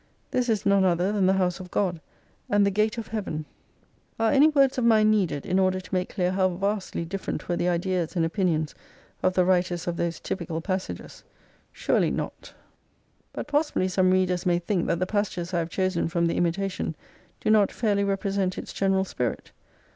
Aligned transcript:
This 0.31 0.49
is 0.49 0.65
none 0.65 0.83
other 0.83 1.11
than 1.11 1.27
the 1.27 1.33
House 1.33 1.59
of 1.59 1.69
God, 1.69 2.01
and 2.49 2.65
the 2.65 2.71
gate 2.71 2.97
of 2.97 3.09
Heaven." 3.09 3.45
Are 4.19 4.31
any 4.31 4.47
words 4.47 4.79
of 4.79 4.83
mine 4.83 5.11
needed 5.11 5.45
in 5.45 5.59
order 5.59 5.79
to 5.79 5.93
make 5.93 6.09
clear 6.09 6.31
how 6.31 6.47
vastly 6.49 7.05
different 7.05 7.47
were 7.47 7.55
the 7.55 7.69
ideas 7.69 8.15
and 8.15 8.25
opinions 8.25 8.73
of 9.21 9.35
the 9.35 9.45
writers 9.45 9.85
of 9.85 9.97
those 9.97 10.19
typical 10.19 10.59
passages? 10.59 11.23
Surely 11.71 12.09
not. 12.09 12.51
But 13.31 13.45
XX 13.45 13.49
i 13.49 13.51
possibly 13.51 13.87
some 13.87 14.09
readers 14.09 14.43
may 14.43 14.57
think 14.57 14.87
that 14.87 14.97
the 14.97 15.05
passages 15.05 15.53
1 15.53 15.59
have 15.59 15.69
chosen 15.69 16.07
from 16.07 16.25
the" 16.25 16.35
Imitation" 16.37 16.95
do 17.39 17.51
not 17.51 17.71
fairly 17.71 18.03
represent 18.03 18.57
its 18.57 18.73
general 18.73 19.05
spirit. 19.05 19.51